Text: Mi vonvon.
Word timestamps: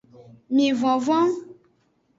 Mi 0.55 0.65
vonvon. 0.81 1.31